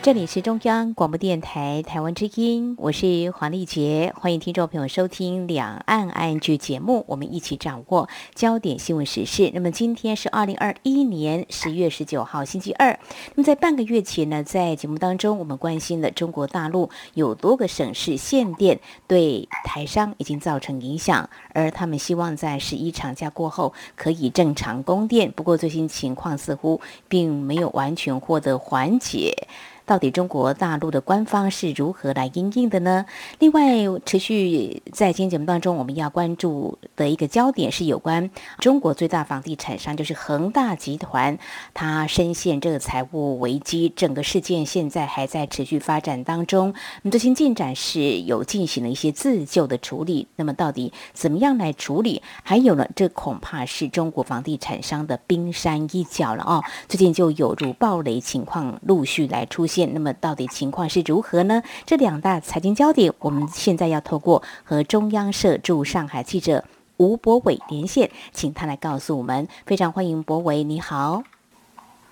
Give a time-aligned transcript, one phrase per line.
[0.00, 9.50] 这里是中央广播电台台湾之音，我是黄丽杰，欢迎听众朋友收听《两岸 ING》节目，我们一起掌握焦点新闻时事。
[9.52, 12.98] 那么今天是二零二一年十月十九号星期二。
[13.34, 25.30] 那么在半个月前呢，在节目当中，我们关心了中国大陆有多个省市限电对台商已经造成影响，而他们希望在十一长假过后可以正常供电。
[25.32, 29.48] 不过最新情况似乎并没有完全获得缓解。
[29.88, 33.06] 到底中国大陆的官方是如何来应应的呢？
[33.38, 33.62] 另外，
[34.04, 41.38] 持续在今天节目当中，我们要关注的一个焦点是有关中国最大房地产商，就是恒大集团，
[41.72, 46.74] 它深陷这个财务危机，整个事件现在还在持续发展当中。
[47.00, 50.28] 那么最新进展是有进行了一些自救的处理。
[50.36, 52.20] 那么到底怎么样来处理？
[52.42, 56.62] 还有呢，这恐怕是中国房地产商的冰山一角了哦。
[56.90, 59.77] 最近就有如暴雷情况陆续来出现。
[59.86, 61.62] 那么到底情况是如何呢？
[61.84, 66.64] 这两大财经焦点，我们现在要透过和中央社驻上海记者
[66.96, 69.48] 吴博伟连线，请他来告诉我们。
[69.66, 71.22] 非常欢迎博伟，你好。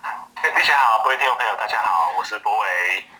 [0.02, 2.66] 大家好，各位听众朋友，大家好，我是博伟。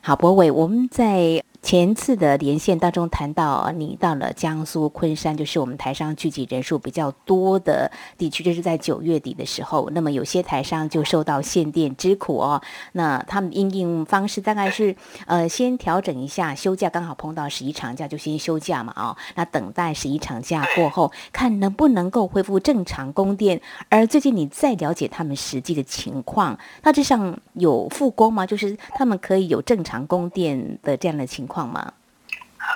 [0.03, 1.43] 好，博伟，我们在。
[1.67, 9.91] 前次的连线当中谈到，你到了江苏昆山，就是我们台商聚集人数比较多的地区，就是在九月底的时候。
[9.91, 12.63] 那么有些台商就受到限电之苦哦。
[12.93, 14.95] 那他们应应方式大概是，
[15.27, 19.17] 呃，先调整一下休假，刚好碰到十一长假就先休假嘛哦。
[19.35, 23.61] 那等待十一长假过后，看能不能够恢复正常供电。
[23.89, 28.47] 而最近你再了解他们实际的情况，大致上有复工吗？
[28.47, 31.56] 就是他们可以有正常供电的这样的情况。
[31.65, 31.93] 吗？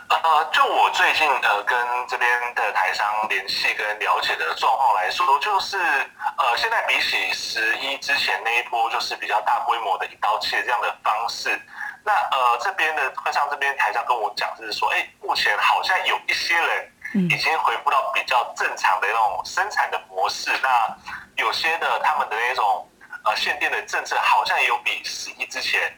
[0.08, 1.76] 呃，就我最近呃跟
[2.06, 11.60] 这边的台商联系跟了解的状况来说，就是呃现在比起十一之前那一波，就是比较大规模的一刀切这样的方式。
[12.04, 16.92] 那呃这边的会上这边台商跟我讲，就是说，哎，目前好像有一些人
[17.28, 20.52] 已经回复到比较正常的那种生产的模式。
[20.62, 20.96] 那
[21.36, 22.88] 有些的他们的那种
[23.24, 25.92] 呃限电的政策，好像也有比十一之前。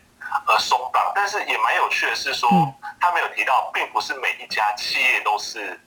[0.47, 2.49] 呃，松绑，但是也蛮有趣的是说，
[2.99, 5.79] 他没有提到，并不是每一家企业都是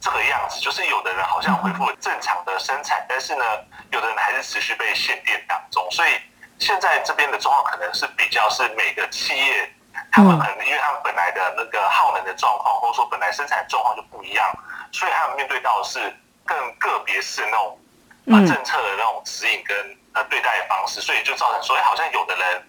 [0.00, 3.44] 这个样子，就是有的人好像恢复正常的生产，但是呢，
[3.90, 6.10] 有的人还是持续被限电当中，所以
[6.58, 9.72] 现在这边的状况可能是比较是每个企业，
[10.10, 14.46] 他们可能因为他们本来的那个耗能的状况，或者说本来生产状况就不一样，
[14.92, 16.12] 所以他们面对到的是
[16.44, 17.78] 更个别式那种
[18.26, 19.76] 呃政策的那种指引跟
[20.14, 22.66] 呃对待的方式，所以就造成说，哎，好像有的人。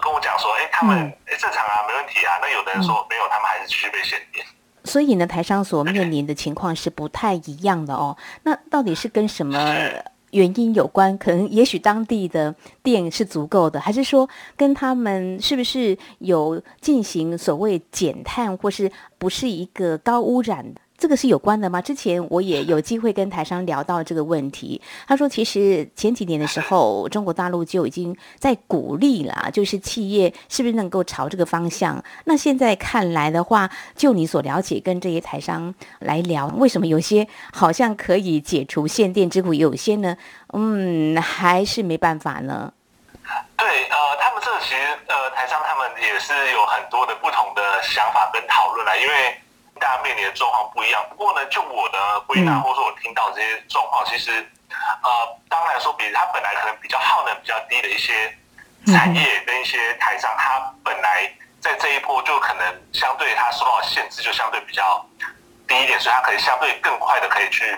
[0.00, 0.96] 跟我讲说，哎，他们
[1.26, 2.38] 哎正常啊，没问题啊。
[2.40, 4.44] 那有的人说没有，他们还是继续被限电。
[4.84, 8.16] 所以呢，台商所面临的情况是不太一样的哦。
[8.44, 9.76] 那到底是跟什么
[10.30, 11.16] 原因有关？
[11.18, 20.72] 可能也许当地的电是足够的，还是说跟他们是不是有进行所谓减碳，或是不是一个高污染？
[21.00, 21.80] 这个是有关的吗？
[21.80, 24.78] 之前我也有机会跟台商聊到这个问题。
[25.08, 32.04] 他说，其实前几年的时候，中国大陆就已经在鼓励了，就是企业是不是能够朝这个方向。
[32.24, 40.14] 那现在看来的话，就你所了解，跟这些台商来聊，为什么有些好像可以解除限电之苦，有些呢，
[40.52, 42.70] 嗯，还是没办法呢？
[43.56, 49.40] 对，呃，他们这其实，呃，台商他们也是有很多的不同的想法跟讨论啦，因为。
[49.80, 54.30] 大家面临的状况不一样，不过呢，就我的归纳或者说我听到这些状况，其实，
[55.02, 55.08] 呃，
[55.48, 58.36] 当然说，比他本来可能比较耗能比较低的一些
[58.86, 65.04] 产业跟一些台商，他本来在这一波就可能相对他受到限制就相对比较
[65.66, 67.76] 低一点，所以他可以相对更快的可以去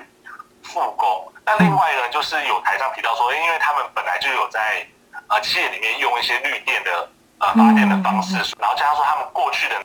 [0.64, 1.32] 复工。
[1.44, 4.86] 那另外一个就是有台商提到说，因为他们本来就有在
[5.28, 7.08] 呃企业里面用一些绿电的
[7.42, 9.76] 呃发电的方式，然后加上说他们过去的。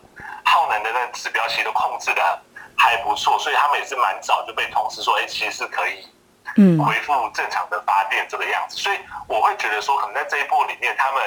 [0.50, 2.42] 耗能的那指标其实都控制的
[2.74, 6.08] 还不错，所以他们也是蛮早就被通知说，哎，其实是可以，
[6.56, 8.78] 嗯，恢复正常的发电这个样子。
[8.78, 11.22] 所以我会觉得说，可能在这一波里面，他们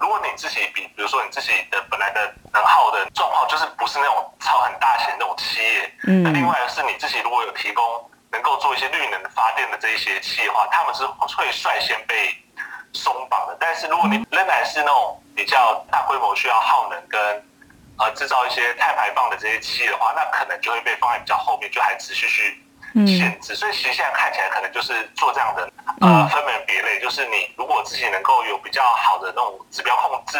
[0.00, 7.84] 如果你自己比，比如说你自己的本来的能耗的状况，就是不是那种超很大型那种企业，嗯，那另外是你自己如果有提供
[8.32, 12.34] 能够做一些绿能发电的这一些企业的话，他们是会率先被
[12.92, 13.56] 松绑的。
[13.60, 17.44] 但是如果你仍然是那种比较大规模需要耗能跟
[17.96, 22.60] 呃，制造一些碳排放的这些企业的话，那可能就会被放在比较后面，就还持续去
[23.06, 23.54] 限制。
[23.54, 25.70] 所以其实现在看起来，可能就是做这样的
[26.00, 30.38] 呃分门别类，就是你如果自己能够有比较好的那种指标控制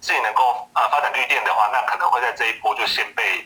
[0.00, 3.44] 自己能够呃发展绿电的话，那可能会在这一波就先被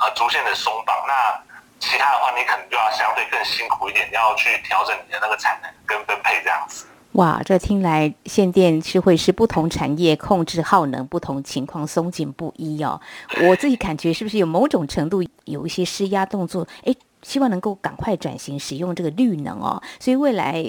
[0.00, 0.96] 呃逐渐的松绑。
[1.06, 1.38] 那
[1.78, 6.86] 其他的话，你可能就要相对更辛苦一点，要去调整你的那个产能跟分配这样子。
[7.14, 13.00] 哇，这听来限电是会是不同产业控制耗能不同情况松紧不一哦。
[13.48, 16.66] 我自己感觉是不是有某种程度有一些施压动作？
[16.84, 19.80] 哎，希望能够赶快转型使用这个绿能哦。
[20.00, 20.60] 所以未来，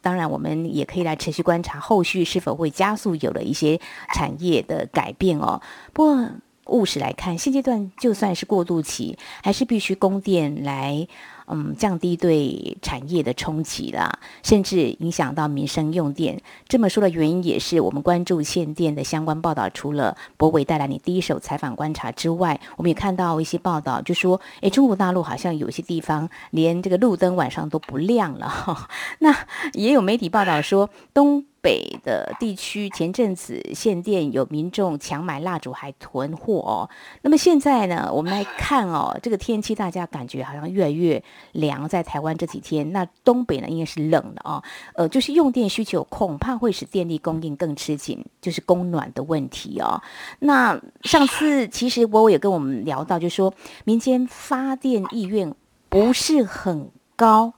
[0.00, 3.80] 当然我们也可以来持续观察后续是否会加速有了一些
[4.14, 5.60] 产业的改变哦。
[5.92, 6.28] 不过
[6.66, 11.08] 务实来看，现阶段就算是过渡期，还是必须供电来。
[11.46, 16.40] 嗯，降低对产业的冲击啦，甚至影响到民生用电。
[16.68, 19.68] 这么说的原因也是我们关注限电的相关报道。
[19.70, 28.88] 除了博伟带来你第一手采访观察之外，我们也看到一些报道，就说，诶，中国大陆好像有些地方连这个路灯晚上都不亮了。
[29.20, 29.34] 那
[29.72, 31.44] 也有媒体报道说，东。
[31.64, 36.90] 北的地区前阵子限电，有民众强买蜡烛还囤货哦。
[37.22, 44.62] 那么现在呢，我们来看哦， 这个天气大家感觉好像越来越凉，在台湾这几天，那东北呢应该是冷的哦。
[44.94, 50.02] 呃，就是用电需求恐怕会使电力供应更吃紧，就是供暖的问题哦。
[50.40, 55.54] 那上次其实我也跟我们聊到，就说民间发电意愿
[55.88, 57.54] 不是很高。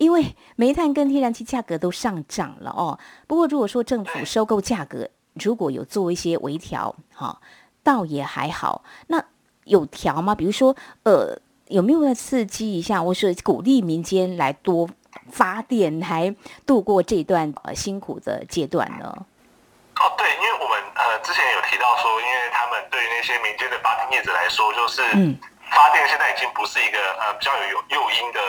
[0.00, 2.98] 因为煤炭跟天然气价格都上涨了哦。
[3.26, 7.38] 不过如果说政府收购价格如果有做一些微调，哈，
[7.82, 8.82] 倒也还好。
[9.08, 9.22] 那
[9.64, 10.34] 有调吗？
[10.34, 11.38] 比如说，呃，
[11.68, 14.88] 有没有要刺激一下，或是鼓励民间来多
[15.30, 19.04] 发电，来度过这段呃辛苦的阶段呢？
[20.00, 25.36] 哦，对，因为我们呃之前有提到说，因为他们对于那些民间的发电业者来说，就是嗯，
[25.70, 28.40] 发电现在已经不是一个呃比较有诱因的。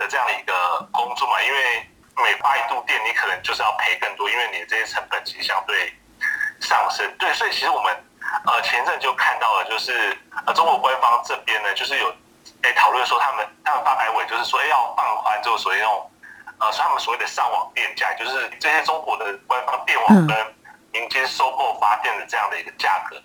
[0.00, 1.86] 的这样的一个工作嘛，因为
[2.16, 5.92] 每发一度电，你可能就是要赔更多，因为你的这些成本其实相对
[6.58, 7.06] 上升。
[7.18, 7.94] 对，所以其实我们
[8.46, 10.16] 呃前阵就看到了，就是
[10.46, 12.08] 呃中国官方这边呢，就是有
[12.62, 16.10] 诶讨论说他们他们发改委就是说要放宽这个所谓那种
[16.58, 20.54] 呃他们所谓的上网电价，就是这些中国的官方电网跟
[20.92, 23.16] 民间收购发电的这样的一个价格。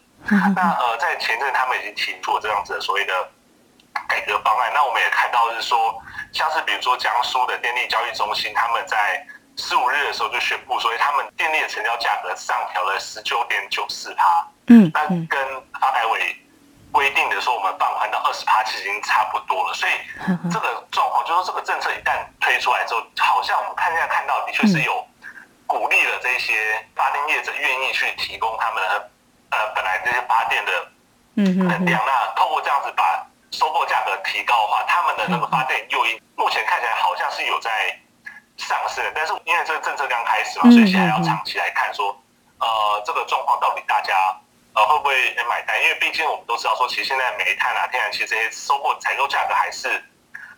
[0.55, 3.29] 那呃在前阵他们已经提出了这样子的所谓的
[4.07, 6.01] 改革方案，那我们也看到是说。
[6.33, 9.25] 像是比如说江苏的电力交易中心，他们在
[9.55, 14.45] 十五日的时候就宣布，所以他们电力的成交价格上调了十九点九四帕。
[14.67, 15.39] 嗯，那跟
[15.79, 16.35] 发改委
[16.91, 19.73] 规定的说我们放宽到二十帕，其实已经差不多了。
[19.73, 19.93] 所以
[20.51, 25.07] 这个状况，就是说这个政策一旦推出来之后，好像我们看现在看到的确是有
[25.65, 29.09] 鼓励了这些发电业者愿意去提供他们的
[29.51, 30.87] 呃本来这些发电的
[31.35, 33.24] 嗯能量，那透过这样子把。
[33.55, 37.97] 收购价格提高的话，他们的那个发电诱因目前看起来好像是有在
[38.57, 42.11] 上升，但是因为这个政策刚开始嘛，所以现在要长期来看，说
[42.59, 44.13] 呃这个状况到底大家
[44.73, 45.81] 呃会不会买单？
[45.81, 49.87] 因为毕竟我们都知道说，其实现在煤炭啊、天然气这些收购采购价格还是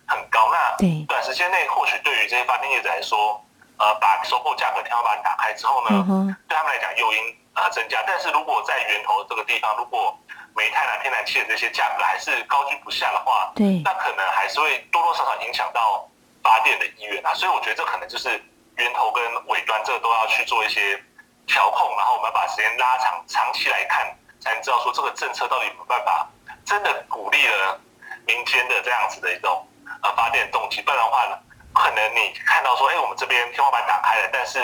[0.08, 0.50] 很高。
[0.52, 3.40] 那短时间内或许对于这些发电业者来说，
[3.78, 8.04] 呃把收购价格天花板打开之后呢，对他们来讲诱因呃增加。
[8.08, 10.18] 但是如果在源头这个地方，如果
[10.58, 16.10] 煤炭啊、天然气的这些价格还是高居不下的话，对，那可能还是会多多少少影响到
[16.42, 17.32] 发电的意愿啊。
[17.36, 18.30] 所以我觉得这可能就是
[18.78, 21.00] 源头跟尾端这个都要去做一些
[21.46, 24.08] 调控，然后我们要把时间拉长，长期来看，
[24.40, 26.28] 才能知道说这个政策到底有没有办法
[26.66, 27.80] 真的鼓励了
[28.26, 29.64] 民间的这样子的一种
[30.02, 30.82] 呃发电动机。
[30.82, 31.38] 不然的话呢，
[31.74, 34.60] 可能你看到说，哎，我们这边天花板打开了，但是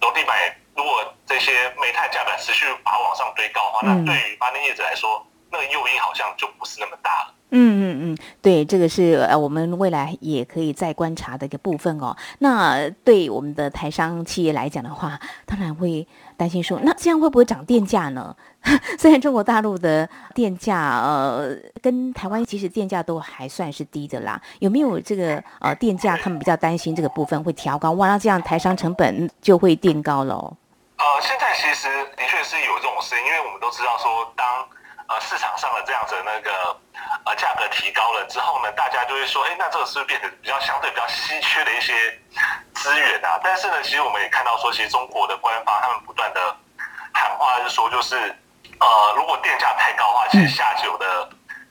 [0.00, 0.36] 楼地板
[0.74, 5.24] 如果这些煤炭价格持续把往上堆高的话，那对于发电业者来说，
[5.54, 7.34] 那个诱因好像就不是那么大了。
[7.56, 12.16] 嗯嗯嗯，对，这个是呃我们未来也可以再观察的一个部分哦。
[12.40, 16.04] 那对我们的台商企业来讲的话，当然会
[16.36, 18.34] 担心说，那这样会不会涨电价呢？
[18.98, 27.92] 虽然中国大陆的电价呃跟台湾其实电价都还算是低的啦，有没有这个呃电价他们比较担心这个部分会调高？
[27.92, 30.56] 哇，那这样台商成本就会垫高喽。
[30.96, 34.44] 呃，现在其实的确是有这种事，因为我们都知道说当。
[35.06, 36.76] 呃，市场上的这样子那个
[37.26, 41.92] 呃价格提高了之后呢，大家就会说，哎，那这个是不是变得比较相对比较稀缺的一些
[42.74, 43.38] 资源啊？
[43.44, 46.56] 但是呢，其实我们也看到说，其实中国的官方他们不断的
[47.12, 48.16] 喊话是说，就是
[48.80, 51.28] 呃，如果电价太高的话，其实下游的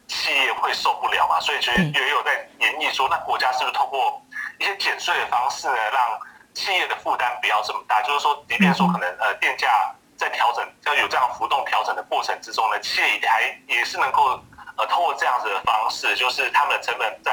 [0.07, 1.39] 企业会受不了嘛。
[1.39, 4.21] 所以其实也有在演绎说，那国家是不是通过
[4.59, 6.19] 一些减税的方式呢，让
[6.53, 7.99] 企业的负担不要这么大？
[8.03, 9.69] 就是说，即便说可能呃电价。
[10.23, 14.39] 在调整要有这样浮动调整的过程之中呢，企业还也是能够
[14.77, 17.31] 呃通过这样子的方式，就是他们的成本在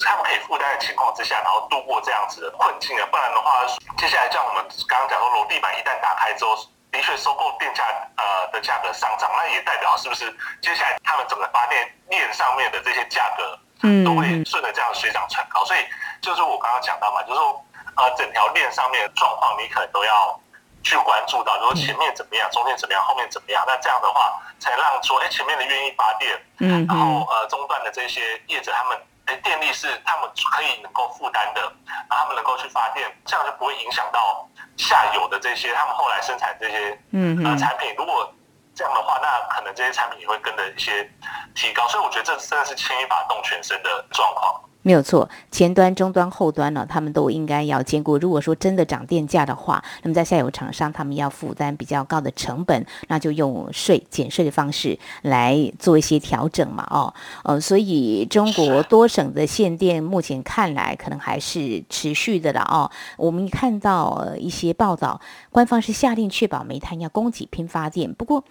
[0.00, 3.06] 他们可以负担的情况之下，然后度过这样子的困境啊。
[3.12, 3.64] 不然的话，
[3.96, 7.84] 接下来像我们刚刚讲说，楼地板一旦打开之后，的的确收购电价
[8.16, 15.64] 呃的价格上涨，那也代表是不是接下来他们整个发电链上面的这些价格，嗯，都会顺着这样水涨船高。
[15.64, 15.86] 所以
[16.20, 17.64] 就是我刚刚讲到嘛，就是说
[17.94, 20.40] 呃整条链上面的状况，你可能都要
[20.82, 28.98] 去关注到，如说前面怎么样，中间怎么样，后面怎么样，那这样的话才让说哎前面的愿意发电，嗯，然后呃中段的这些业者他们。
[29.44, 31.72] 电力是他们可以能够负担的，
[32.08, 34.44] 他们能够去发电，这样就不会影响到
[34.76, 37.94] 下游的这些他们后来生产这些嗯呃产品。
[37.96, 38.28] 如果
[38.74, 41.08] 这样的话，那可能这些产品也会跟着一些
[41.54, 41.86] 提高。
[41.86, 44.60] 所以我觉得这真的是牵一发动全身的状况。
[44.82, 48.16] 没有错，前端、中端、后端呢，他们都应该要兼顾。
[48.16, 56.86] 如果说真的涨电价的话，那么在下游厂商他们要负担比较高的成本，那就用税减税的方式来做一些调整嘛。
[56.90, 57.12] 哦，
[57.44, 62.62] 呃，所以中国多省的限电目前看来可能还是持续的了。
[62.62, 65.20] 哦，我们看到一些报道，
[65.50, 68.44] 官方是下令确保煤炭要供给拼发电，不过。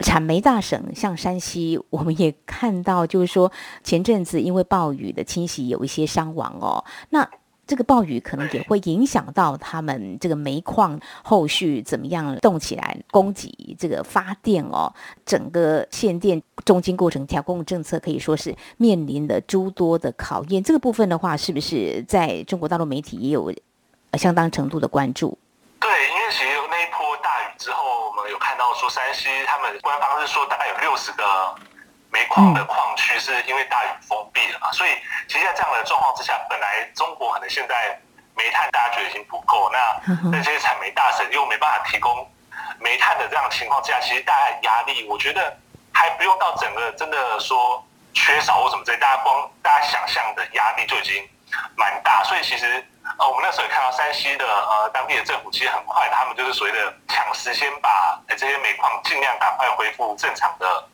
[0.00, 3.50] 产煤大省像山西，我们也看到，就是说
[3.84, 6.84] 前阵子因为暴雨的侵袭，有一些伤亡哦。
[7.10, 7.28] 那
[7.66, 14.92] 这个暴雨可能也会影响到他们这个煤矿后续怎么样动起来，供给这个发电哦。
[15.24, 20.60] 整个限电中间过程调控政策可以说是面临了诸多的考验。
[20.62, 23.52] 这个部分的话，是不是在中国大陆媒体也有
[24.14, 25.38] 相当程度的关注？
[25.78, 27.09] 对，因为其实那一波。
[28.40, 31.54] 看到说山西他们官方是说大概有六十个
[32.10, 34.90] 煤矿的矿区是因为大雨封闭了嘛，所以
[35.28, 37.96] 其实在这样的状况之下，本来中国可能现在
[38.34, 39.78] 煤炭大家觉得已经不够，那
[40.32, 42.28] 那些产煤大省又没办法提供
[42.80, 45.56] 煤炭的这样情况之下，其实大家压力我觉得
[45.92, 51.28] 还不用到整个真的说缺少或什么之类，大家光大家想象的压力就已经
[51.76, 52.84] 蛮大，所以其实。
[53.18, 60.88] 呃，我们那时候也看到山西的呃当地的政府，其实很快，他们就是所谓的抢时间把这些煤矿尽量赶快恢复正常的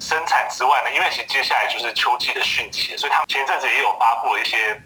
[0.00, 4.78] 生产之外呢，因为其实接下来就是秋季的汛期，所以他们前阵子也有发布了一些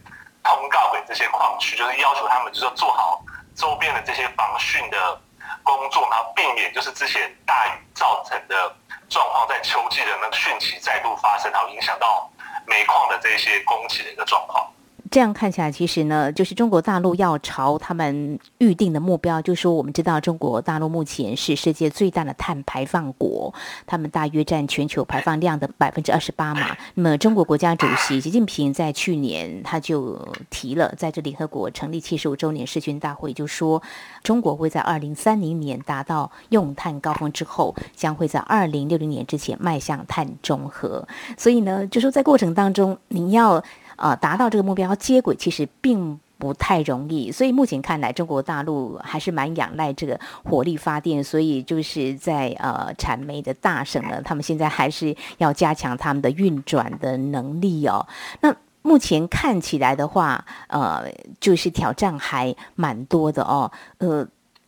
[0.42, 3.20] 通告给这些矿区，就是要求他们就是做好
[3.56, 5.20] 周边的这些防汛的
[5.62, 8.76] 工作，然后避免就是之前大雨造成的
[9.08, 12.30] 状况在秋季的那个汛期再度发生，然后影响到
[12.66, 14.70] 煤矿的这些供给的一个状况。
[15.14, 23.54] 这样看起来，其实呢，就是中国大陆要朝他们预定的目标，就说，我们知道中国大陆目前是世界最大的碳排放国，
[23.86, 26.76] 他们大约占全球排放量的百分之二十八嘛。
[26.94, 33.80] 那么，中国国家主席习近平在去年他就提了，在这联合国成立七十五周年视讯大会，就说
[34.24, 41.06] 中国会在二零三零年达到用碳高峰之后，将会在二零六零年之前迈向碳中和。
[41.38, 43.62] 所以呢，就说在过程当中，你要。
[43.96, 58.06] 啊，达到这个目标接轨其实并不太容易，所以目前看来，中国大陆还是蛮仰赖这个火力发电，所以就是在呃产煤的大省呢，他们现在还是要加强他们的运转的能力哦。
[58.40, 61.10] 那目前看起来的话，呃，
[61.40, 64.26] 就是挑战还蛮多的哦，呃。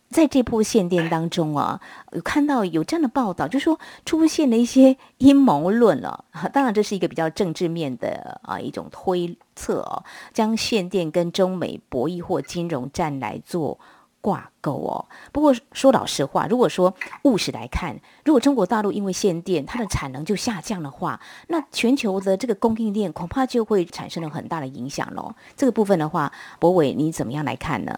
[0.09, 1.79] 在这波限电当中啊，
[2.13, 6.25] 有看到有这样的报道，就说出现了一些阴谋论了。
[6.53, 13.79] 当然，这是一个比较政治面的啊一种推测哦，将限电跟中美博弈或金融战来做
[14.27, 15.07] 挂钩哦。
[15.31, 16.93] 不过说老实话，如果说
[17.23, 21.17] 务实来看，如果中国大陆因为限电，它的产能就下降的话，
[21.47, 25.33] 那全球的这个供应链恐怕就会产生了很大的影响喽。
[25.55, 26.29] 这个部分的话，
[26.59, 27.95] 博伟你怎么样来看呢？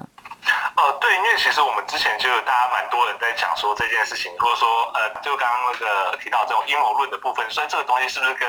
[0.78, 8.48] 呃，对，因为其实我们之前就有大家蛮多人在讲说这件事情，或者说呃，就刚刚那个提到这种阴谋论的部分，所以这个东西是不是跟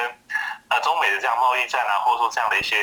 [0.68, 2.76] 呃中美的这样贸易战啊，或者说这样的一些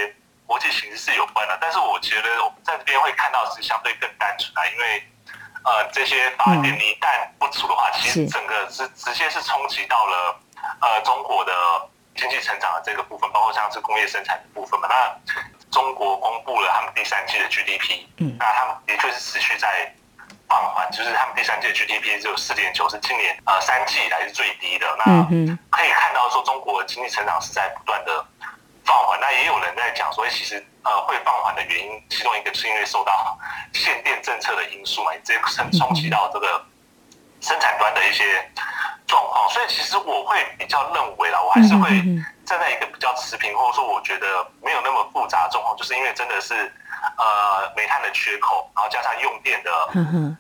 [0.48, 1.56] 国际形势是有关的？
[1.62, 5.04] 但是我觉得我们在这边会看到是相对更单纯啊，因为
[5.64, 10.40] 呃这些发电一旦不足的话，其实整个是直接是冲击到了
[10.82, 11.54] 呃中国的
[12.16, 15.20] 经济成长的这个部分，包括像是工业生产的部分嘛，那。
[15.70, 19.94] 中国公布了他们第三季的 GDP，嗯，那他们的确是持续在
[20.48, 24.88] 放缓，就是他们第三季的 GDP 只有四点九，是今年呃三季以来是最低的。
[24.98, 25.06] 那
[25.70, 28.37] 可以看到说，中国经济成长是在不断的放
[29.18, 29.22] 缓。
[29.22, 33.38] 那也有人在讲说，其实呃会放缓的原因，其中一个是因为受到
[33.74, 36.64] 限电政策的因素嘛，直接冲冲击到这个
[37.42, 38.50] 生产端的一些
[39.08, 39.50] 状况。
[39.50, 41.90] 所以其实我会比较认为啦，我还是会。
[42.48, 44.26] 站在一个比较持平，或者说我觉得
[44.64, 46.54] 没有那么复杂的状况，就是因为真的是
[47.18, 49.70] 呃煤炭的缺口，然后加上用电的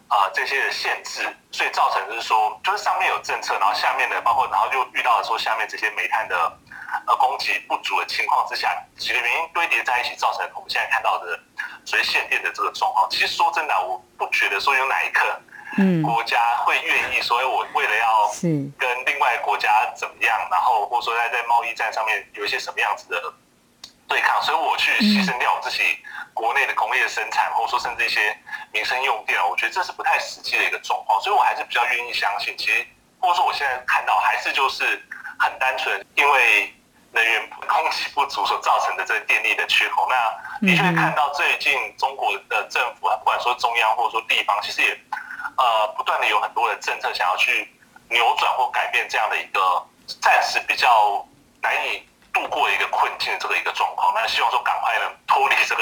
[0.08, 6.58] 呃这些的限制，所以造成就是说，就是上面有政策，然后下面的包括然后就遇到了说下面这些煤炭的
[7.08, 11.40] 呃供给不足的情况之下，几个原因堆叠在一起，造成我们现在看到的
[11.86, 13.10] 所以限电的这个状况。
[13.10, 15.24] 其实说真的，我不觉得说有哪一刻
[16.04, 18.30] 国家会愿意，所以我为了要
[18.78, 23.34] 跟另外国家怎么样，然后或者说在在贸易战上面有一些什么样子的
[24.08, 26.00] 对抗，所以我去牺牲掉我自己
[26.34, 28.38] 国内的工业生产，或者说甚至一些
[28.74, 32.86] 民生用电，我觉得这是不太实际的一个状况，所以我还是比较愿意相信，其实
[33.22, 34.84] 或者说我现在看到还是就是
[35.40, 36.74] 很单纯，因为。
[37.18, 44.92] 能源供给不足所造成的这个电力的缺口，那的确看到最近中国的政府啊，不管说中央或者说地方，其实也
[45.58, 47.68] 呃不断的有很多的政策想要去
[48.10, 49.60] 扭转或改变这样的一个
[50.22, 51.26] 暂时比较
[51.62, 52.08] 难以
[52.42, 54.14] 度过一个困境的这个一个状况。
[54.14, 55.82] 那希望说赶快能脱离这个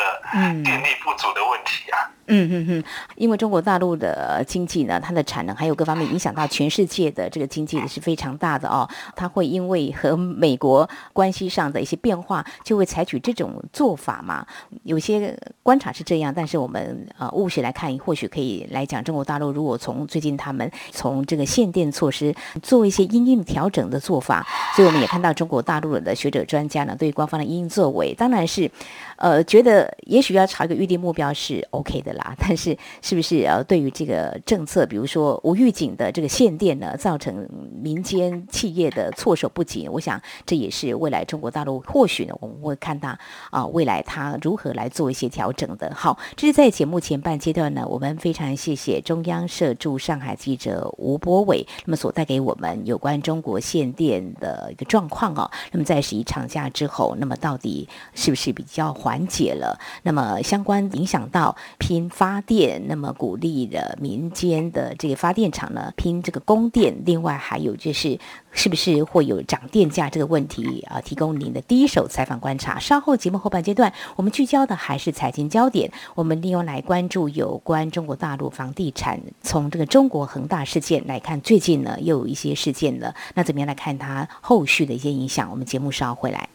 [0.63, 2.11] 电力不足的问题啊。
[2.27, 2.83] 嗯嗯嗯，
[3.17, 8.89] 因为中国大陆的经济呢，它的产能还有各方面影响到全世界的这个经济是非常大的哦。
[9.15, 14.43] 它会因为和美国关系上的一些变化，就会采取这种做法嘛。
[14.83, 22.33] 有些观察是这样，但是我们呃务实来看，或许可以来讲，中国大陆如果从最近他们从这个限电措施
[22.63, 24.43] 做一些因应调整的做法，
[24.75, 28.69] 所以我们也看到中国大陆的学者专家呢，对官方的应作为，当然是
[29.17, 32.15] 呃觉得也许要朝一个预定目标是 OK 的。
[32.15, 37.45] 啦， 但是是不是呃，对于这个政策，比如说无预警的这个限电呢，造成
[37.81, 39.87] 民间企业的措手不及？
[39.89, 43.17] 我想这也是未来中国大陆或许呢，我们会看到
[43.51, 45.93] 啊，未来它如何来做一些调整的。
[45.93, 55.51] 好，这是在节目前半阶段呢，我们非常谢谢中央社驻上海记者吴博伟，那么所带给我们有关中国限电的一个状况哦。
[55.71, 59.77] 那么在十一长假之后，那么到底是不是比较缓解了？
[60.01, 62.09] 那么相关影响到拼。
[62.09, 66.95] 发电，那么鼓励的民间的这个发电厂呢，拼这个供电。
[67.05, 68.17] 另外还有就是，
[68.51, 71.01] 是不是会有涨电价这个问题啊？
[71.01, 72.79] 提供您的第一手采访观察。
[72.79, 75.91] 稍后节目后半阶段，我们聚焦的还是财经焦点。
[76.15, 83.13] 我们利用来关注有关中国大陆房地产，从这个中国恒大事件来看，最近呢又有一些事件了。
[83.33, 85.51] 那怎么样来看它后续的一些影响？
[85.51, 86.47] 我们节目稍后回来。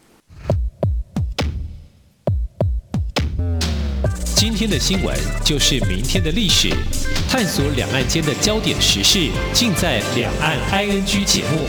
[4.41, 6.67] 今天的新闻就是明天的历史，
[7.29, 11.59] 探索两岸间的焦点时事，尽在《两岸 ING》节目。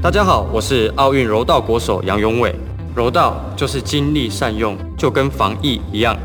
[0.00, 2.54] 大家好，我是奥运柔道国手杨永伟。
[2.94, 6.16] 柔道就是精力善用，就跟防疫一样，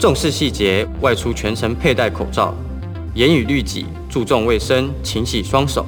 [0.00, 2.52] 重视细节，外出全程佩戴口罩，
[3.14, 5.86] 严以律己，注重卫生，勤洗双手。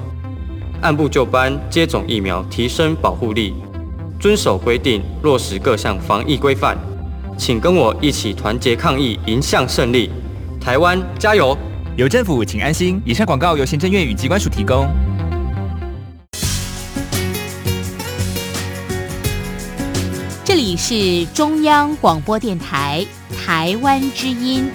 [0.81, 3.53] 按部就班接种疫苗，提升保护力，
[4.21, 6.79] 遵守规定，落实各项防疫规范，
[7.37, 10.11] 请跟我一起团结抗疫，迎向胜利。
[10.61, 11.57] 台湾加油！
[11.97, 13.03] 有政府，请安心。
[13.05, 14.87] 以上广告由行政院与机关署提供。
[20.45, 23.05] 这里是中央广播电台
[23.45, 24.71] 台湾之音。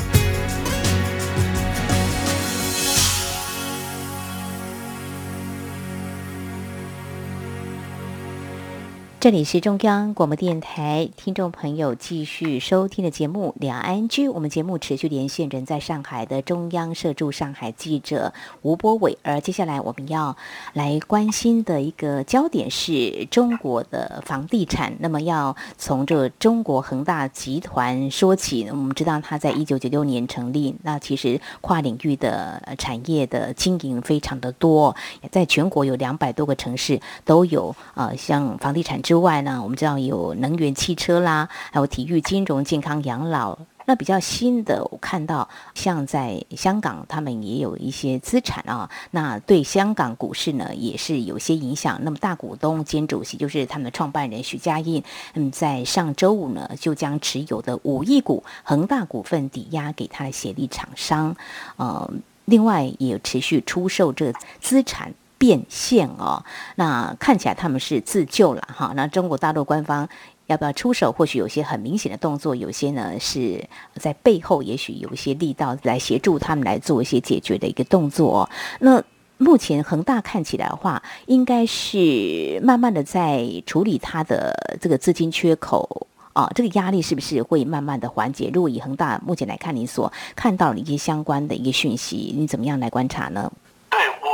[9.23, 18.33] 这里是中央广播电台听众朋友继续收听的节目《两岸居》，我们节目持续连线人在上海的中央社驻上海记者
[18.63, 19.17] 吴波伟。
[19.23, 20.36] 而接下来我们要
[20.73, 24.93] 来关心的一个焦点是中国的房地产。
[24.99, 28.67] 那么要从这中国恒大集团说起。
[28.71, 34.93] 我们知道它在一九九六年成立，那其实跨领域的产业的经营非常的多，
[35.31, 43.56] 在全国有两百多个城市都有呃像房地产之之外呢，我们知道有能源、汽车啦，还有体育、金融、健康、养老。
[43.86, 48.89] 那比较新的，我看到像在香港，他们也有一些资产啊。
[49.12, 51.99] 那对香港股市呢，也是有些影响。
[52.02, 55.04] 那么大股东兼主席就是他们的创办人许家印，
[55.36, 61.36] 嗯，在上周五呢，就将持有的五亿股恒大股份抵押给他的协力厂商，
[61.76, 62.12] 呃，
[62.45, 65.13] 另外也持续出售这资产。
[65.43, 66.41] 变现哦，
[66.75, 68.93] 那看起来他们是自救了哈。
[68.95, 70.08] 那中国大陆官方
[70.45, 71.12] 要不要出手？
[71.12, 73.62] 或许有些很明显的动作，有些呢是
[73.95, 78.49] 在背后，也许有一些力道来协助他们来做一些解决的一个动作。
[78.79, 79.03] 那
[79.38, 88.49] 目前恒大看起来的话，应该是慢慢的在处理它的这个资金缺口啊，这个压力是不是会慢慢的缓解？
[88.53, 93.51] 如果以恒大目前来看，你所看到的一些相关的一个讯息，你怎么样来观察呢？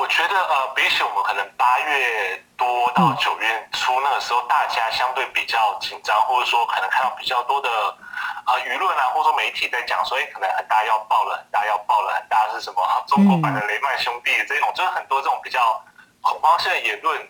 [0.10, 7.70] 觉得呃，比起我们可能八月多到九月初那个时候，大家相对比较紧张，或者说可能看到比较多的
[8.44, 12.84] 啊舆论啊，或者说媒体在讲，所以可能很大要爆了，很大要爆了，很大是什么？
[13.08, 15.82] 中国版的雷曼兄弟这种，就是很多这种比较
[16.22, 17.30] 恐慌性的言论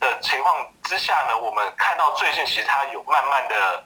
[0.00, 3.84] 的情况之下呢，我们看到最近其实它有慢慢的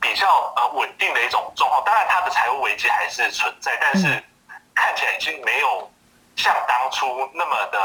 [0.00, 1.84] 比较呃稳定的一种状况。
[1.84, 4.24] 当然，它的财务危机还是存在，但是
[4.74, 5.90] 看起来已经没有
[6.36, 7.78] 像当初那么的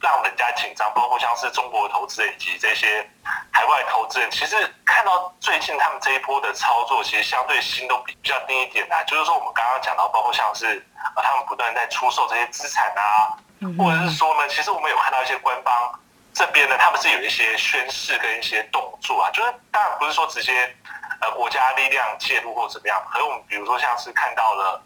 [0.00, 0.92] 让人家紧张。
[0.94, 3.08] 包括像是中国投资人以及这些
[3.52, 9.02] 海外投资人，其实看到最近他们这一波的操作，其实相对心都比比较低一点啊。
[9.04, 10.84] 就是说，我们刚刚讲到，包括像是
[11.16, 13.36] 呃他们不断在出售这些资产啊，
[13.78, 16.00] 或者是说呢，其实我们有看到一些官方。
[16.34, 20.72] 这边呢，他们是有一些宣誓跟一些动作啊，就是当然不是说直接
[21.20, 24.80] 呃国家力量介入或怎么样，可是我们比如说像是看到了，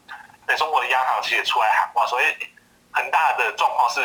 [0.46, 2.34] 在中国的央行其实也出来喊话，说哎，
[2.92, 4.00] 很大的状况是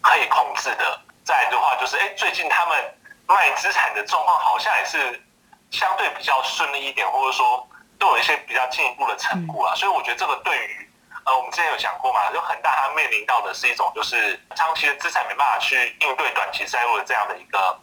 [0.00, 1.00] 可以控制的。
[1.24, 2.94] 再的话就是，哎，最近他们
[3.26, 5.22] 卖资产的状况好像也是
[5.70, 10.84] 相对比较顺利一点，或者说都有一些比较进一步的成果啊，所以我觉得这个对于。
[11.24, 17.78] 呃，我们之前有讲过嘛，就恒大它面临到的是一种就是长期的资产没办法去应对短期债务的这样的一个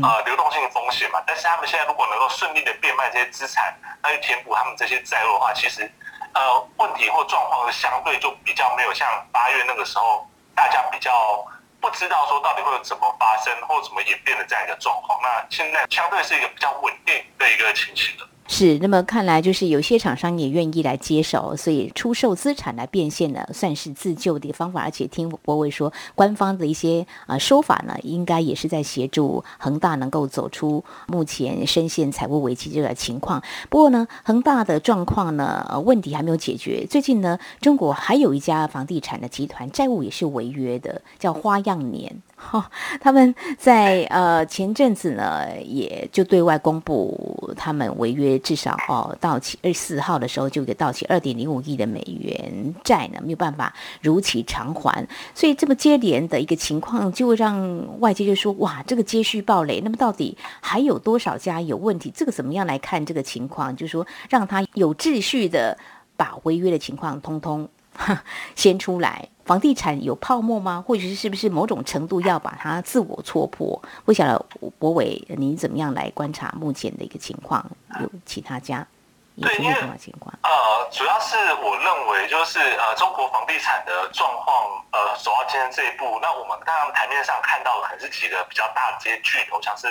[0.00, 1.20] 呃流动性风险嘛。
[1.26, 5.90] 但是他们现在如果能够顺利的变卖这些资产，那去填补他们这些债务的话，其实
[6.34, 11.44] 呃问题或状况相对就比较没有像八月那个时候大家比较
[11.80, 15.20] 不知道说到底会有怎么发生或怎么演变的这样一个状况。
[15.22, 18.28] 那现在相对是一个比较稳定的一个情形了。
[18.46, 24.82] 是，那么看来就是有些厂商也愿意来接手，所以出售资产来变现呢，算是自救的方法。
[24.82, 33.42] 而且听博伟说，官方的一些啊说法呢，应该也是在协助恒大能够走出目前深陷财务危机这个情况。
[33.70, 36.86] 不过呢，恒大的状况呢，问题还没有解决。
[36.86, 42.14] 最近呢，中国还有一家房地产的集团债务也是违约的，叫花样年。
[42.36, 62.12] 哈，他们在呃前阵子呢，也就对外公布，他们违约至少哦到期二十四号的时候就给到期二点零五亿的美元债呢，没有办法如期偿还，所以这么接连的一个情况，就会让外界就说哇，这个接续暴雷，那么到底还有多少家有问题？
[62.14, 63.74] 这个怎么样来看这个情况？
[63.76, 65.76] 就是说让他有秩序的
[66.16, 67.68] 把违约的情况通通
[68.56, 69.28] 先出来。
[69.44, 70.82] 房地产有泡沫吗？
[70.86, 73.80] 或者是是不是某种程度要把它自我戳破？
[74.04, 74.46] 不晓得
[74.78, 77.64] 博伟，你怎么样来观察目前的一个情况？
[78.00, 78.86] 有其他家
[79.34, 80.32] 有出现什么情况？
[80.42, 80.50] 呃，
[80.90, 89.86] 主要是我认为就是呃，中国房地产的状况呃，走到今天这一步，那我们刚刚台面上看到的可能是几个比较大的这些巨头，像是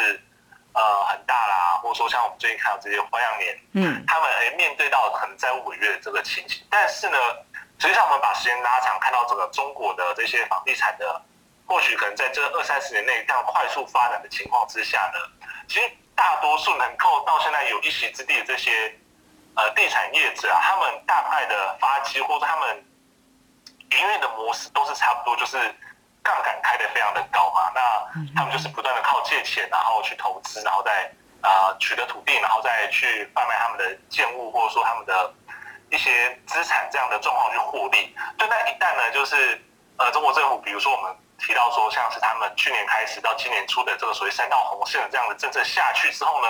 [0.73, 7.17] 呃很大啦，或者说像我们最近看到这些花样年，嗯，他们诶面对到可能债务违约的这个情形，但是呢。
[7.79, 11.21] 实际上，我们把时间拉长，看到整个中国的这些房地产的，
[11.67, 18.95] 或许可能在这二三十年内这样快速发展的情况之下呢，其实大多数能够到现在有一席之地的这些
[19.55, 22.85] 呃地产业者啊，他们大概的发迹或者他们
[23.91, 25.57] 营运的模式都是差不多，就是
[26.21, 27.69] 杠杆开的非常的高嘛。
[27.75, 27.81] 那
[28.33, 35.33] 他们就是不断的靠借钱，然后去投资，然后再啊取得土地，然后再去贩卖他们的建物，或者说他们的。
[35.93, 39.61] 一些资产这样的状况去获利，对，那一旦呢，就是
[39.97, 46.47] 呃，中国政府，比如说我们提到说，像是他们去年开始到今年初的这个所谓三道红线的这样的政策下去之后呢，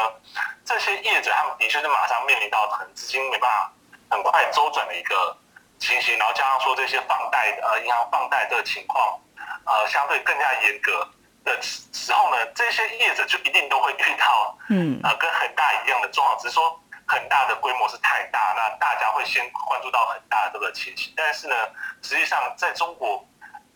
[0.63, 3.69] 这些业者他们的确是马上面临到很资金没办法
[4.11, 5.35] 很快周转的一个
[5.77, 9.19] 情形，然后加上说这些放贷呃银行放贷这个情况
[9.65, 11.05] 呃相对更加严格
[11.43, 16.79] 的时候呢，这些业者就一定都会遇到嗯呃跟很大一样的状况，只是说。
[17.05, 21.13] 很大的规模是太大，那大家会先关注到很大的这个情形。
[21.15, 21.55] 但是呢，
[22.01, 23.23] 实际上在中国，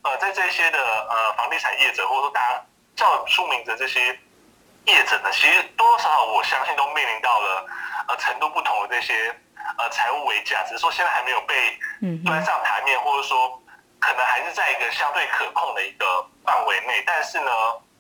[0.03, 2.63] 呃，在这些的呃房地产业者或者说大家
[2.95, 4.17] 较出名的这些
[4.85, 7.65] 业者呢，其实多多少少我相信都面临到了
[8.07, 9.35] 呃程度不同的这些
[9.77, 11.77] 呃财务危机，只是说现在还没有被
[12.23, 13.61] 端上台面，或者说
[13.99, 17.03] 可能还是在一个相对可控的一个范围内。
[17.05, 17.51] 但是呢，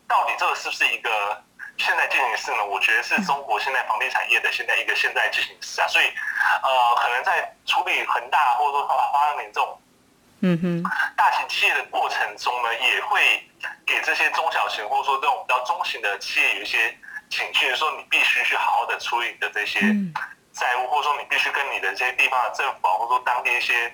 [0.07, 1.43] 到底这个是不是一个？
[1.77, 6.05] 现在进行式呢，我觉得是中国现在房地产业的现在一个现在进行式啊，所以
[6.63, 9.79] 呃，可能在处理恒大或者说花样年这种
[10.41, 10.83] 嗯哼
[11.15, 13.47] 大型企业的过程中呢，也会
[13.85, 16.97] 给这些中小型或者说这种比较中型的企业有一些
[17.29, 19.79] 警讯，说你必须去好好的处理你的这些
[20.53, 23.93] 债务，或者说你必须跟你的这些地方的政府啊，或者说当地一些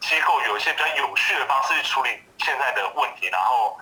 [0.00, 3.78] 机构有一些比较有序的方式去处理现在的问题，然后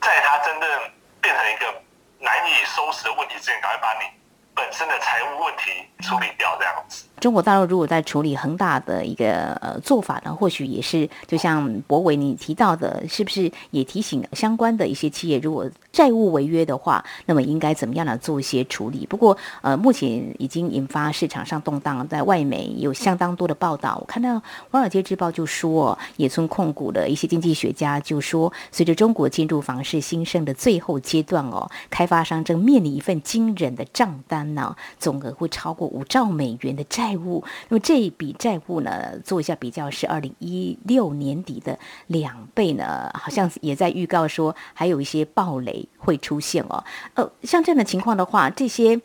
[0.00, 1.82] 在它真正变成一个。
[2.22, 4.08] 难以收拾的问题之前，赶快把你
[4.54, 7.11] 本身的财务问题处理掉，这样子。
[7.22, 19.06] 中国大陆如果在处理恒大的一个呃做法呢，或许也是就像博伟你提到的，是不是也提醒相关的一些企业，如果债务违约的话，那么应该怎么样来做一些处理？
[19.06, 23.96] 不过呃，目前已经引发市场上动荡，在外媒有相当多的报道。
[24.00, 24.34] 我看到
[24.72, 37.44] 《华尔街日报》就说，野村控股的一些经济学家就说，随着中国建筑房市兴盛的最后阶段哦，开发商正面临一份惊人的账单呢，总额会超过五兆美元的债务。
[37.68, 46.82] 那么这一笔债务呢，做一下比较是二零一六年底的两倍呢，好像也在预告说还有一些暴雷会出现哦。
[47.14, 49.00] 呃，像这样的情况的话，这些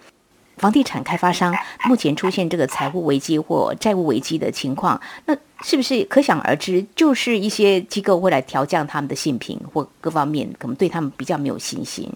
[0.58, 12.12] 房地产开发商目前出现这个财务危机或债务危机的情况，那是不是可想而知，就是一些机构会来调降他们的信评或各方面，可能对他们比较没有信心？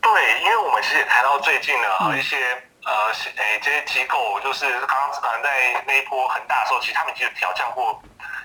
[0.00, 0.10] 对，
[0.42, 2.36] 因为我们其实也谈到最近的啊一些
[2.88, 8.02] 呃，诶这些机构，就是刚刚可能在那一波很大的时候，其实他们已经调降过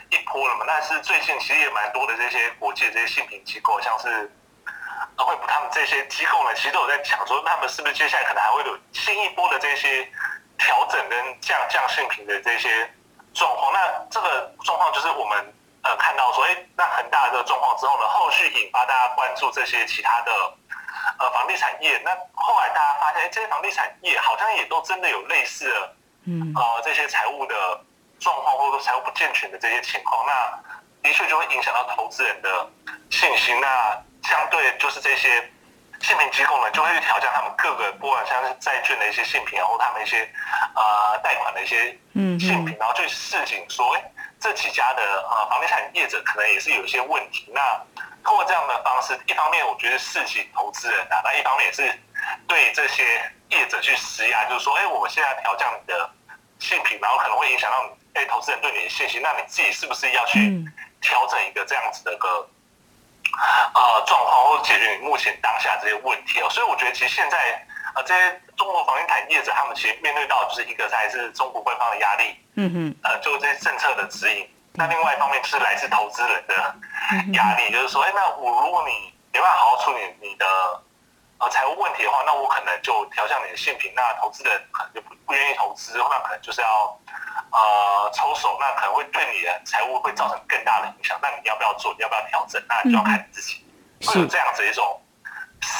[0.10, 0.66] 一波了嘛。
[0.68, 4.30] 但是最近其实也蛮多的这些国际的这些信评机构，像是
[5.16, 10.06] 惠普他们这些机构呢，其实都有在讲说，他们是不是接下来可能还会有新一波的这些
[10.58, 12.92] 调整跟降降信评的这些
[13.34, 13.72] 状况。
[13.72, 13.80] 那
[14.12, 15.54] 这个状况就是我们
[15.84, 20.32] 呃看到说，哎，那很大的状况之后呢，后续引发大家关注这些其他的。
[21.20, 25.96] 呃，房地产业，那后来大家发现，哎这些房地产业好像也都真的有类似的，
[26.26, 27.56] 嗯，呃，这些财务的
[28.20, 32.68] 状况，或者说财务不健全的这些情况，那的确就会影响到投资人的
[33.10, 33.60] 信心。
[33.60, 35.52] 那相对就是这些
[36.02, 40.28] 信评机构呢，就会去调降他们各个，不管像是债券的一些信评，然后他们一些
[40.76, 44.04] 呃贷款的一些嗯信评，然后去示警说，哎，
[44.40, 47.52] 这几家的呃房地产业者可能也是有一些问题。
[47.54, 47.62] 那
[48.24, 51.84] 通过这样的方式，一方面我觉得刺激投资人啊，那一方面也是
[52.48, 56.10] 对这些业者去施压，就是说，哎，我们现在调降你的
[56.58, 60.40] 性品，然后可能会影响到你，哎，投资人对你的信心，那你自己是不是要去
[61.02, 62.50] 调整一个这样子的个
[63.74, 66.50] 呃状况，或者解决你目前当下这些问题哦？
[66.50, 74.50] 所以我觉得其实现在呃这些中国房地产业者，他们其实面对到就是一个还是中国官方的压力，嗯哼，呃，就这些政策的指引。
[74.76, 76.76] 那另外一方面就是来自投资人的
[77.34, 80.46] 压力，就是说，哎，那我如果你没办法好好处理你的
[81.38, 87.00] 呃财务问题的话，那我可能就调向你的性品，那投资人可能就不不愿意投资，那可能就是要
[87.52, 91.20] 呃抽手，那可能会对你的财务会造成更大的影响。
[91.22, 91.94] 那你要不要做？
[91.94, 92.62] 你要不要调整？
[92.68, 93.64] 那你就要看你自己，
[94.06, 95.00] 会有这样子一种。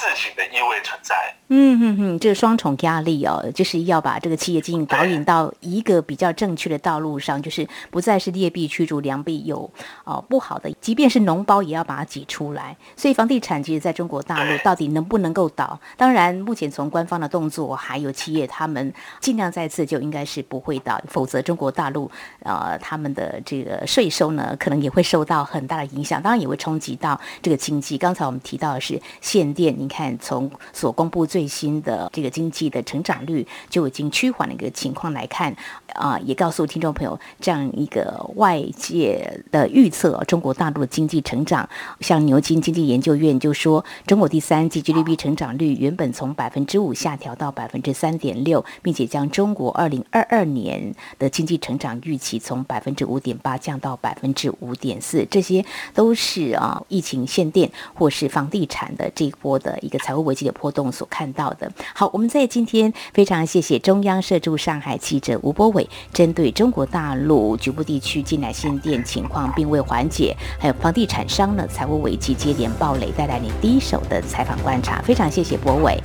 [0.04, 1.16] 事情的意味存在，
[1.48, 9.70] 嗯嗯嗯，这个双重压力哦，就是要把这个企业经营导引到一个比较正确的道路上，就是不再是劣币驱逐良币，有
[10.04, 12.76] 哦不好的，即便是脓包也要把它挤出来。
[12.96, 15.80] 所以房地产其实在中国大陆到底能不能够倒？
[15.98, 22.10] 当然，目前从官方的动作还有企业他们尽量再次就应该是不会倒，否则中国大陆
[22.44, 27.98] 呃他们的这个税收呢可能也会受到很大的影响，当然也会冲击到这个经济。
[27.98, 29.74] 刚才我们提到的是限电。
[29.74, 35.56] 你看，从所公布最新的这个经济的成长率就已经趋缓的一个情况来看，
[35.94, 41.70] 啊，也告诉听众朋友这样一个外界的预测：中国大陆的经济成长，
[42.02, 59.54] 像牛津经济研究院就说，中国第三季 GDP 成长率原本从百分之五下调到百分之三点六，并且将中国二零二二年的经济成长预期从百分之五点八降到百分之五点四，这些都是啊，疫情限电或是房地产的这一波。
[59.60, 61.72] 的一个财务危机的波动所看到的。
[61.94, 75.02] 好，我们在今天非常谢谢中央社驻上海记者吴博伟，针对中国大陆局部地区进来限电情况并未缓解，还有房地产商呢财务危机接连暴雷，带来你第一手的采访观察。
[75.02, 76.02] 非常谢谢博伟，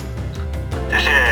[0.90, 1.27] 谢谢。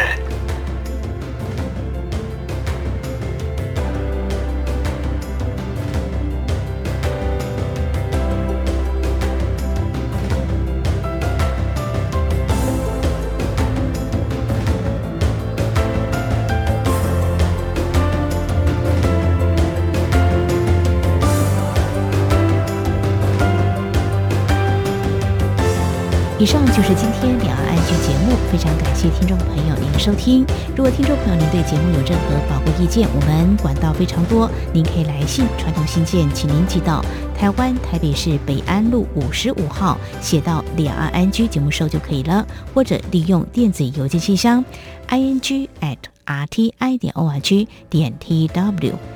[26.77, 30.45] 就是今天两岸安居节目，非常感谢听众朋友您收听。
[30.77, 37.03] 如果听众朋友您对节目有任何宝贵意见，我们管道非常多，您可以来信传统信件，请您寄到
[37.35, 44.63] 台湾台北市北安路五十五号，写到两岸安居节目收就可以了，或者利用电子邮件信箱
[45.07, 49.16] i n g at r t i 点 o r g 点 t w。